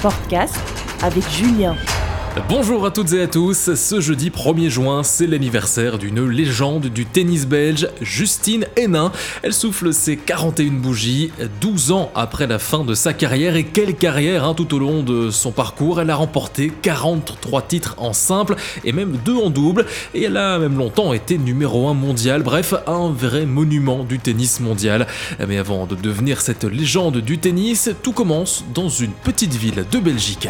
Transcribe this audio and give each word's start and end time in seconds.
Sportcast 0.00 0.56
avec 1.02 1.28
Julien. 1.28 1.76
Bonjour 2.48 2.86
à 2.86 2.92
toutes 2.92 3.12
et 3.12 3.22
à 3.22 3.26
tous, 3.26 3.74
ce 3.74 4.00
jeudi 4.00 4.30
1er 4.30 4.68
juin, 4.68 5.02
c'est 5.02 5.26
l'anniversaire 5.26 5.98
d'une 5.98 6.24
légende 6.28 6.86
du 6.86 7.04
tennis 7.04 7.44
belge, 7.44 7.88
Justine 8.00 8.66
Hénin. 8.76 9.10
Elle 9.42 9.52
souffle 9.52 9.92
ses 9.92 10.16
41 10.16 10.74
bougies, 10.74 11.32
12 11.60 11.90
ans 11.90 12.12
après 12.14 12.46
la 12.46 12.60
fin 12.60 12.84
de 12.84 12.94
sa 12.94 13.14
carrière, 13.14 13.56
et 13.56 13.64
quelle 13.64 13.96
carrière 13.96 14.44
hein, 14.44 14.54
tout 14.54 14.72
au 14.74 14.78
long 14.78 15.02
de 15.02 15.30
son 15.30 15.50
parcours. 15.50 16.00
Elle 16.00 16.10
a 16.10 16.14
remporté 16.14 16.72
43 16.82 17.62
titres 17.62 17.96
en 17.98 18.12
simple 18.12 18.54
et 18.84 18.92
même 18.92 19.18
2 19.24 19.34
en 19.34 19.50
double, 19.50 19.86
et 20.14 20.22
elle 20.22 20.36
a 20.36 20.60
même 20.60 20.78
longtemps 20.78 21.12
été 21.12 21.36
numéro 21.36 21.88
1 21.88 21.94
mondial, 21.94 22.44
bref, 22.44 22.74
un 22.86 23.10
vrai 23.10 23.44
monument 23.44 24.04
du 24.04 24.20
tennis 24.20 24.60
mondial. 24.60 25.08
Mais 25.48 25.58
avant 25.58 25.86
de 25.86 25.96
devenir 25.96 26.40
cette 26.40 26.64
légende 26.64 27.16
du 27.16 27.38
tennis, 27.38 27.90
tout 28.04 28.12
commence 28.12 28.64
dans 28.72 28.88
une 28.88 29.12
petite 29.12 29.54
ville 29.54 29.84
de 29.90 29.98
Belgique. 29.98 30.48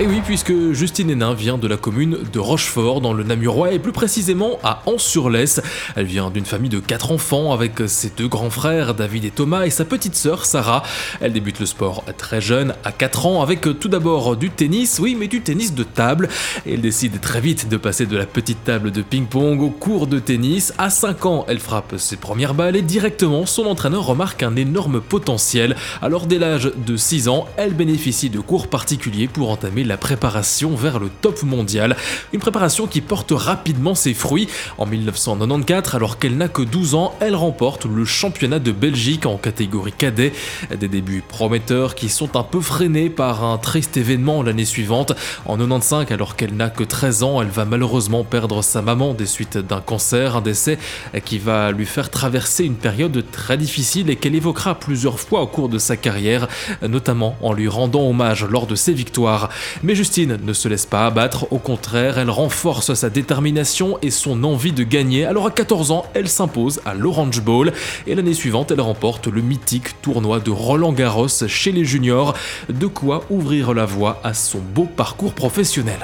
Et 0.00 0.08
oui, 0.08 0.22
puisque 0.26 0.72
Justine 0.72 1.08
Hénin 1.08 1.34
vient 1.34 1.56
de 1.56 1.68
la 1.68 1.76
commune 1.76 2.18
de 2.32 2.38
Rochefort, 2.40 3.00
dans 3.00 3.12
le 3.12 3.22
Namurois, 3.22 3.70
et 3.70 3.78
plus 3.78 3.92
précisément 3.92 4.58
à 4.64 4.82
Ans-sur-Lesse. 4.86 5.62
Elle 5.94 6.06
vient 6.06 6.30
d'une 6.30 6.44
famille 6.44 6.68
de 6.68 6.80
quatre 6.80 7.12
enfants 7.12 7.52
avec 7.52 7.74
ses 7.86 8.10
deux 8.10 8.26
grands 8.26 8.50
frères, 8.50 8.94
David 8.94 9.24
et 9.24 9.30
Thomas, 9.30 9.66
et 9.66 9.70
sa 9.70 9.84
petite 9.84 10.16
sœur, 10.16 10.46
Sarah. 10.46 10.82
Elle 11.20 11.32
débute 11.32 11.60
le 11.60 11.66
sport 11.66 12.02
très 12.18 12.40
jeune, 12.40 12.74
à 12.82 12.90
4 12.90 13.26
ans, 13.26 13.42
avec 13.42 13.60
tout 13.78 13.86
d'abord 13.86 14.36
du 14.36 14.50
tennis, 14.50 14.98
oui, 14.98 15.16
mais 15.16 15.28
du 15.28 15.42
tennis 15.42 15.74
de 15.74 15.84
table. 15.84 16.28
Elle 16.66 16.80
décide 16.80 17.20
très 17.20 17.40
vite 17.40 17.68
de 17.68 17.76
passer 17.76 18.06
de 18.06 18.16
la 18.16 18.26
petite 18.26 18.64
table 18.64 18.90
de 18.90 19.00
ping-pong 19.00 19.62
au 19.62 19.70
cours 19.70 20.08
de 20.08 20.18
tennis. 20.18 20.74
À 20.76 20.90
5 20.90 21.24
ans, 21.24 21.44
elle 21.46 21.60
frappe 21.60 21.94
ses 21.98 22.16
premières 22.16 22.54
balles 22.54 22.74
et 22.74 22.82
directement, 22.82 23.46
son 23.46 23.66
entraîneur 23.66 24.04
remarque 24.04 24.42
un 24.42 24.56
énorme 24.56 25.00
potentiel. 25.00 25.76
Alors, 26.02 26.26
dès 26.26 26.40
l'âge 26.40 26.72
de 26.84 26.96
6 26.96 27.28
ans, 27.28 27.46
elle 27.56 27.74
bénéficie 27.74 28.28
de 28.28 28.40
cours 28.40 28.66
particuliers 28.66 29.28
pour 29.28 29.50
entamer 29.50 29.83
la 29.84 29.96
préparation 29.96 30.74
vers 30.74 30.98
le 30.98 31.08
top 31.08 31.42
mondial. 31.42 31.96
Une 32.32 32.40
préparation 32.40 32.86
qui 32.86 33.00
porte 33.00 33.32
rapidement 33.32 33.94
ses 33.94 34.14
fruits. 34.14 34.48
En 34.78 34.86
1994, 34.86 35.94
alors 35.94 36.18
qu'elle 36.18 36.36
n'a 36.36 36.48
que 36.48 36.62
12 36.62 36.94
ans, 36.94 37.14
elle 37.20 37.36
remporte 37.36 37.84
le 37.84 38.04
championnat 38.04 38.58
de 38.58 38.72
Belgique 38.72 39.26
en 39.26 39.36
catégorie 39.36 39.92
cadet. 39.92 40.32
Des 40.78 40.88
débuts 40.88 41.22
prometteurs 41.26 41.94
qui 41.94 42.08
sont 42.08 42.36
un 42.36 42.42
peu 42.42 42.60
freinés 42.60 43.10
par 43.10 43.44
un 43.44 43.58
triste 43.58 43.96
événement 43.96 44.42
l'année 44.42 44.64
suivante. 44.64 45.12
En 45.44 45.56
95, 45.56 46.10
alors 46.12 46.36
qu'elle 46.36 46.54
n'a 46.54 46.70
que 46.70 46.84
13 46.84 47.22
ans, 47.22 47.42
elle 47.42 47.48
va 47.48 47.64
malheureusement 47.64 48.24
perdre 48.24 48.62
sa 48.62 48.82
maman 48.82 49.14
des 49.14 49.26
suites 49.26 49.58
d'un 49.58 49.80
cancer, 49.80 50.36
un 50.36 50.40
décès 50.40 50.78
qui 51.24 51.38
va 51.38 51.72
lui 51.72 51.86
faire 51.86 52.10
traverser 52.10 52.64
une 52.64 52.76
période 52.76 53.24
très 53.30 53.56
difficile 53.56 54.10
et 54.10 54.16
qu'elle 54.16 54.34
évoquera 54.34 54.74
plusieurs 54.78 55.20
fois 55.20 55.42
au 55.42 55.46
cours 55.46 55.68
de 55.68 55.78
sa 55.78 55.96
carrière, 55.96 56.48
notamment 56.82 57.36
en 57.42 57.52
lui 57.52 57.68
rendant 57.68 58.08
hommage 58.08 58.44
lors 58.44 58.66
de 58.66 58.74
ses 58.74 58.92
victoires. 58.92 59.50
Mais 59.82 59.94
Justine 59.94 60.38
ne 60.42 60.52
se 60.52 60.68
laisse 60.68 60.86
pas 60.86 61.06
abattre, 61.06 61.52
au 61.52 61.58
contraire, 61.58 62.18
elle 62.18 62.30
renforce 62.30 62.94
sa 62.94 63.10
détermination 63.10 63.98
et 64.02 64.10
son 64.10 64.44
envie 64.44 64.72
de 64.72 64.84
gagner. 64.84 65.24
Alors 65.24 65.46
à 65.46 65.50
14 65.50 65.90
ans, 65.90 66.06
elle 66.14 66.28
s'impose 66.28 66.80
à 66.84 66.94
l'Orange 66.94 67.40
Bowl 67.40 67.72
et 68.06 68.14
l'année 68.14 68.34
suivante, 68.34 68.70
elle 68.70 68.80
remporte 68.80 69.26
le 69.26 69.40
mythique 69.40 70.00
tournoi 70.02 70.40
de 70.40 70.50
Roland 70.50 70.92
Garros 70.92 71.28
chez 71.46 71.72
les 71.72 71.84
juniors, 71.84 72.34
de 72.68 72.86
quoi 72.86 73.24
ouvrir 73.30 73.74
la 73.74 73.84
voie 73.84 74.20
à 74.24 74.34
son 74.34 74.58
beau 74.58 74.84
parcours 74.84 75.32
professionnel. 75.32 75.98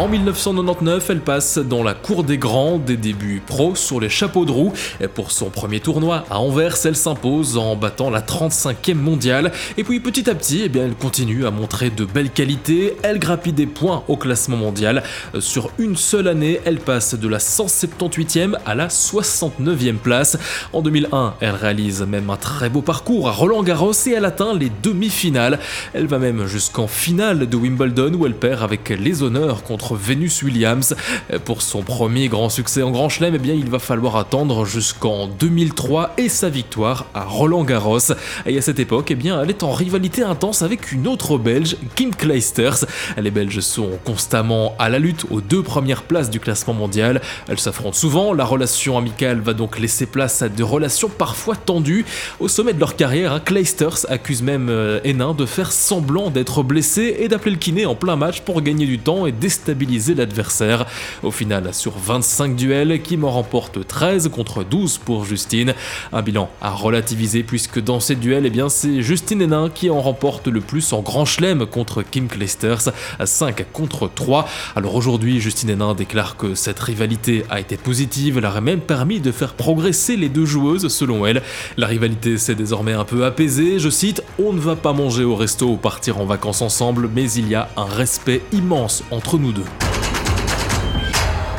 En 0.00 0.08
1999, 0.08 1.08
elle 1.10 1.20
passe 1.20 1.58
dans 1.58 1.84
la 1.84 1.94
cour 1.94 2.24
des 2.24 2.36
grands 2.36 2.78
des 2.78 2.96
débuts 2.96 3.40
pro 3.46 3.76
sur 3.76 4.00
les 4.00 4.08
chapeaux 4.08 4.44
de 4.44 4.50
roue. 4.50 4.72
Et 5.00 5.06
pour 5.06 5.30
son 5.30 5.50
premier 5.50 5.78
tournoi 5.78 6.24
à 6.30 6.40
Anvers, 6.40 6.76
elle 6.84 6.96
s'impose 6.96 7.56
en 7.56 7.76
battant 7.76 8.10
la 8.10 8.20
35e 8.20 8.94
mondiale. 8.94 9.52
Et 9.78 9.84
puis 9.84 10.00
petit 10.00 10.28
à 10.28 10.34
petit, 10.34 10.62
eh 10.64 10.68
bien, 10.68 10.84
elle 10.84 10.96
continue 10.96 11.46
à 11.46 11.52
montrer 11.52 11.90
de 11.90 12.04
belles 12.04 12.30
qualités. 12.30 12.96
Elle 13.04 13.20
grappille 13.20 13.52
des 13.52 13.68
points 13.68 14.02
au 14.08 14.16
classement 14.16 14.56
mondial. 14.56 15.04
Sur 15.38 15.70
une 15.78 15.94
seule 15.94 16.26
année, 16.26 16.60
elle 16.64 16.80
passe 16.80 17.14
de 17.14 17.28
la 17.28 17.38
178e 17.38 18.56
à 18.66 18.74
la 18.74 18.88
69e 18.88 19.98
place. 19.98 20.36
En 20.72 20.82
2001, 20.82 21.34
elle 21.38 21.54
réalise 21.54 22.02
même 22.02 22.30
un 22.30 22.36
très 22.36 22.68
beau 22.68 22.82
parcours 22.82 23.28
à 23.28 23.32
Roland 23.32 23.62
Garros 23.62 23.92
et 24.08 24.10
elle 24.10 24.24
atteint 24.24 24.54
les 24.54 24.72
demi-finales. 24.82 25.60
Elle 25.92 26.08
va 26.08 26.18
même 26.18 26.46
jusqu'en 26.46 26.88
finale 26.88 27.48
de 27.48 27.56
Wimbledon 27.56 28.12
où 28.14 28.26
elle 28.26 28.34
perd 28.34 28.64
avec 28.64 28.88
les 28.88 29.22
honneurs 29.22 29.62
contre 29.62 29.83
Venus 29.92 30.42
Williams. 30.42 30.96
Pour 31.44 31.60
son 31.60 31.82
premier 31.82 32.28
grand 32.28 32.48
succès 32.48 32.82
en 32.82 32.90
Grand 32.90 33.10
Chelem, 33.10 33.34
eh 33.34 33.38
bien, 33.38 33.54
il 33.54 33.68
va 33.68 33.78
falloir 33.78 34.16
attendre 34.16 34.64
jusqu'en 34.64 35.26
2003 35.26 36.14
et 36.16 36.30
sa 36.30 36.48
victoire 36.48 37.06
à 37.12 37.24
Roland 37.24 37.64
Garros. 37.64 37.98
Et 38.46 38.56
à 38.56 38.62
cette 38.62 38.78
époque, 38.78 39.10
eh 39.10 39.14
bien, 39.14 39.42
elle 39.42 39.50
est 39.50 39.62
en 39.62 39.72
rivalité 39.72 40.22
intense 40.22 40.62
avec 40.62 40.92
une 40.92 41.06
autre 41.06 41.36
Belge, 41.36 41.76
Kim 41.94 42.14
Clijsters. 42.14 42.86
Les 43.18 43.30
Belges 43.30 43.60
sont 43.60 43.90
constamment 44.04 44.74
à 44.78 44.88
la 44.88 44.98
lutte 44.98 45.26
aux 45.30 45.40
deux 45.40 45.62
premières 45.62 46.04
places 46.04 46.30
du 46.30 46.40
classement 46.40 46.74
mondial. 46.74 47.20
Elles 47.48 47.60
s'affrontent 47.60 47.96
souvent, 47.96 48.32
la 48.32 48.44
relation 48.44 48.96
amicale 48.96 49.40
va 49.40 49.52
donc 49.52 49.78
laisser 49.78 50.06
place 50.06 50.40
à 50.42 50.48
des 50.48 50.62
relations 50.62 51.10
parfois 51.10 51.56
tendues. 51.56 52.06
Au 52.40 52.48
sommet 52.48 52.72
de 52.72 52.80
leur 52.80 52.96
carrière, 52.96 53.32
hein, 53.32 53.40
Clijsters 53.44 54.06
accuse 54.08 54.42
même 54.42 54.68
euh, 54.70 55.00
Hénin 55.04 55.34
de 55.34 55.46
faire 55.46 55.72
semblant 55.72 56.30
d'être 56.30 56.62
blessé 56.62 57.16
et 57.18 57.28
d'appeler 57.28 57.52
le 57.52 57.58
kiné 57.58 57.86
en 57.86 57.94
plein 57.94 58.16
match 58.16 58.40
pour 58.40 58.62
gagner 58.62 58.86
du 58.86 58.98
temps 58.98 59.26
et 59.26 59.32
déstabiliser 59.32 59.73
l'adversaire. 60.16 60.86
Au 61.22 61.30
final, 61.30 61.72
sur 61.72 61.92
25 61.98 62.56
duels, 62.56 63.02
Kim 63.02 63.24
en 63.24 63.30
remporte 63.30 63.86
13 63.86 64.28
contre 64.28 64.64
12 64.64 64.98
pour 64.98 65.24
Justine. 65.24 65.74
Un 66.12 66.22
bilan 66.22 66.48
à 66.60 66.70
relativiser 66.70 67.42
puisque 67.42 67.82
dans 67.82 68.00
ces 68.00 68.14
duels, 68.14 68.46
eh 68.46 68.62
c'est 68.68 69.02
Justine 69.02 69.42
Hénin 69.42 69.68
qui 69.68 69.90
en 69.90 70.00
remporte 70.00 70.48
le 70.48 70.60
plus 70.60 70.92
en 70.92 71.00
grand 71.00 71.24
chelem 71.24 71.66
contre 71.66 72.02
Kim 72.02 72.28
Clijsters, 72.28 72.90
5 73.24 73.66
contre 73.72 74.10
3. 74.12 74.48
Alors 74.76 74.94
aujourd'hui, 74.94 75.40
Justine 75.40 75.70
Hénin 75.70 75.94
déclare 75.94 76.36
que 76.36 76.54
cette 76.54 76.80
rivalité 76.80 77.44
a 77.50 77.60
été 77.60 77.76
positive, 77.76 78.38
elle 78.38 78.46
aurait 78.46 78.60
même 78.60 78.80
permis 78.80 79.20
de 79.20 79.32
faire 79.32 79.54
progresser 79.54 80.16
les 80.16 80.28
deux 80.28 80.46
joueuses 80.46 80.88
selon 80.88 81.26
elle. 81.26 81.42
La 81.76 81.86
rivalité 81.86 82.38
s'est 82.38 82.54
désormais 82.54 82.92
un 82.92 83.04
peu 83.04 83.24
apaisée, 83.24 83.78
je 83.78 83.90
cite, 83.90 84.22
on 84.38 84.52
ne 84.52 84.60
va 84.60 84.76
pas 84.76 84.92
manger 84.92 85.24
au 85.24 85.36
resto 85.36 85.66
ou 85.66 85.76
partir 85.76 86.20
en 86.20 86.24
vacances 86.24 86.62
ensemble, 86.62 87.08
mais 87.14 87.30
il 87.32 87.48
y 87.48 87.54
a 87.54 87.68
un 87.76 87.84
respect 87.84 88.42
immense 88.52 89.02
entre 89.10 89.38
nous 89.38 89.52
deux. 89.52 89.63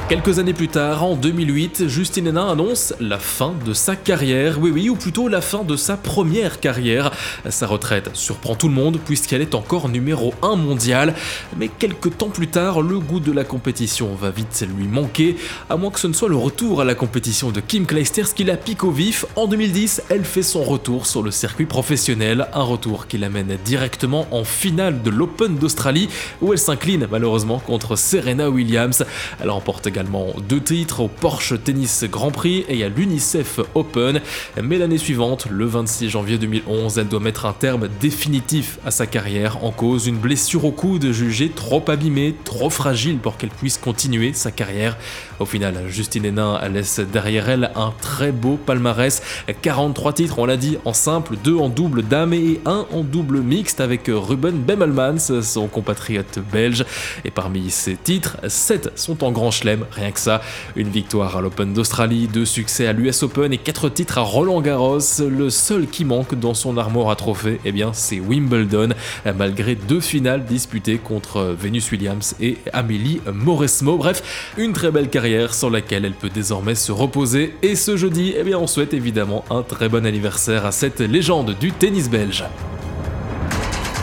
Quelques 0.07 0.37
années 0.37 0.53
plus 0.53 0.67
tard, 0.67 1.03
en 1.03 1.15
2008, 1.15 1.87
Justine 1.87 2.27
Hénin 2.27 2.47
annonce 2.47 2.93
la 2.99 3.17
fin 3.17 3.55
de 3.65 3.73
sa 3.73 3.95
carrière, 3.95 4.59
oui 4.61 4.69
oui, 4.69 4.87
ou 4.87 4.95
plutôt 4.95 5.27
la 5.27 5.41
fin 5.41 5.63
de 5.63 5.75
sa 5.75 5.97
première 5.97 6.59
carrière. 6.59 7.09
Sa 7.49 7.65
retraite 7.65 8.11
surprend 8.13 8.53
tout 8.53 8.67
le 8.67 8.75
monde 8.75 8.99
puisqu'elle 9.03 9.41
est 9.41 9.55
encore 9.55 9.89
numéro 9.89 10.35
1 10.43 10.57
mondial, 10.57 11.15
mais 11.57 11.69
quelques 11.69 12.19
temps 12.19 12.29
plus 12.29 12.49
tard, 12.49 12.83
le 12.83 12.99
goût 12.99 13.19
de 13.19 13.31
la 13.31 13.43
compétition 13.43 14.13
va 14.13 14.29
vite 14.29 14.63
lui 14.77 14.87
manquer, 14.87 15.37
à 15.71 15.75
moins 15.75 15.89
que 15.89 15.99
ce 15.99 16.05
ne 16.05 16.13
soit 16.13 16.29
le 16.29 16.35
retour 16.35 16.81
à 16.81 16.85
la 16.85 16.93
compétition 16.93 17.49
de 17.49 17.59
Kim 17.59 17.87
Clijsters 17.87 18.35
qui 18.35 18.43
la 18.43 18.57
pique 18.57 18.83
au 18.83 18.91
vif. 18.91 19.25
En 19.35 19.47
2010, 19.47 20.03
elle 20.09 20.23
fait 20.23 20.43
son 20.43 20.61
retour 20.61 21.07
sur 21.07 21.23
le 21.23 21.31
circuit 21.31 21.65
professionnel, 21.65 22.47
un 22.53 22.61
retour 22.61 23.07
qui 23.07 23.17
l'amène 23.17 23.57
directement 23.65 24.27
en 24.29 24.43
finale 24.43 25.01
de 25.01 25.09
l'Open 25.09 25.55
d'Australie, 25.55 26.09
où 26.43 26.53
elle 26.53 26.59
s'incline 26.59 27.07
malheureusement 27.09 27.57
contre 27.57 27.95
Serena 27.95 28.51
Williams. 28.51 29.03
Elle 29.41 29.49
remporte 29.49 29.94
également 29.95 30.33
deux 30.49 30.59
titres 30.59 30.99
au 30.99 31.07
Porsche 31.07 31.53
Tennis 31.63 32.03
Grand 32.11 32.29
Prix 32.29 32.65
et 32.67 32.83
à 32.83 32.89
l'UNICEF 32.89 33.61
Open. 33.75 34.19
Mais 34.61 34.77
l'année 34.77 34.97
suivante, 34.97 35.47
le 35.49 35.65
26 35.65 36.09
janvier 36.09 36.37
2011, 36.37 36.97
elle 36.97 37.07
doit 37.07 37.21
mettre 37.21 37.45
un 37.45 37.53
terme 37.53 37.87
définitif 38.01 38.77
à 38.85 38.91
sa 38.91 39.07
carrière 39.07 39.63
en 39.63 39.71
cause 39.71 40.07
une 40.07 40.17
blessure 40.17 40.65
au 40.65 40.71
coude 40.71 41.13
jugée 41.13 41.49
trop 41.49 41.81
abîmée, 41.87 42.35
trop 42.43 42.69
fragile 42.69 43.19
pour 43.19 43.37
qu'elle 43.37 43.51
puisse 43.51 43.77
continuer 43.77 44.33
sa 44.33 44.51
carrière. 44.51 44.97
Au 45.39 45.45
final, 45.45 45.85
Justine 45.87 46.25
Hénin 46.25 46.59
laisse 46.67 46.99
derrière 46.99 47.47
elle 47.47 47.71
un 47.75 47.93
très 48.01 48.33
beau 48.33 48.57
palmarès. 48.57 49.21
43 49.61 50.11
titres, 50.11 50.39
on 50.39 50.45
l'a 50.45 50.57
dit, 50.57 50.77
en 50.83 50.93
simple, 50.93 51.35
2 51.41 51.55
en 51.55 51.69
double 51.69 52.03
dame 52.03 52.33
et 52.33 52.59
1 52.65 52.87
en 52.91 53.03
double 53.03 53.39
mixte 53.39 53.79
avec 53.79 54.09
Ruben 54.09 54.57
Bemelmans, 54.57 55.41
son 55.41 55.67
compatriote 55.67 56.39
belge. 56.51 56.83
Et 57.23 57.31
parmi 57.31 57.69
ces 57.69 57.95
titres, 57.95 58.37
7 58.45 58.91
sont 58.95 59.23
en 59.23 59.31
grand 59.31 59.51
chelem 59.51 59.84
rien 59.91 60.11
que 60.11 60.19
ça. 60.19 60.41
Une 60.75 60.89
victoire 60.89 61.37
à 61.37 61.41
l'Open 61.41 61.73
d'Australie, 61.73 62.27
deux 62.27 62.45
succès 62.45 62.87
à 62.87 62.93
l'US 62.93 63.23
Open 63.23 63.53
et 63.53 63.57
quatre 63.57 63.89
titres 63.89 64.17
à 64.17 64.21
Roland 64.21 64.61
Garros. 64.61 64.99
Le 65.19 65.49
seul 65.49 65.87
qui 65.87 66.05
manque 66.05 66.35
dans 66.35 66.53
son 66.53 66.77
armoire 66.77 67.09
à 67.09 67.15
trophées, 67.15 67.59
eh 67.65 67.71
bien, 67.71 67.91
c'est 67.93 68.19
Wimbledon, 68.19 68.89
malgré 69.37 69.75
deux 69.75 69.99
finales 69.99 70.45
disputées 70.45 70.97
contre 70.97 71.55
Venus 71.59 71.91
Williams 71.91 72.35
et 72.41 72.57
Amélie 72.73 73.21
Mauresmo. 73.31 73.97
Bref, 73.97 74.53
une 74.57 74.73
très 74.73 74.91
belle 74.91 75.09
carrière 75.09 75.53
sur 75.53 75.69
laquelle 75.69 76.05
elle 76.05 76.13
peut 76.13 76.29
désormais 76.29 76.75
se 76.75 76.91
reposer. 76.91 77.55
Et 77.61 77.75
ce 77.75 77.97
jeudi, 77.97 78.33
eh 78.37 78.43
bien, 78.43 78.57
on 78.57 78.67
souhaite 78.67 78.93
évidemment 78.93 79.45
un 79.49 79.63
très 79.63 79.89
bon 79.89 80.05
anniversaire 80.05 80.65
à 80.65 80.71
cette 80.71 80.99
légende 80.99 81.55
du 81.59 81.71
tennis 81.71 82.09
belge. 82.09 82.43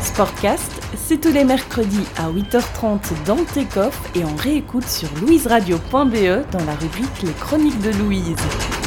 Sportcast 0.02 0.71
c'est 0.96 1.20
tous 1.20 1.32
les 1.32 1.44
mercredis 1.44 2.06
à 2.16 2.30
8h30 2.30 3.24
dans 3.26 3.44
Takeoff 3.44 3.98
et 4.14 4.24
on 4.24 4.34
réécoute 4.36 4.86
sur 4.86 5.08
louiseradio.be 5.20 6.50
dans 6.50 6.64
la 6.64 6.74
rubrique 6.74 7.22
Les 7.22 7.32
Chroniques 7.32 7.80
de 7.80 7.90
Louise. 8.02 8.81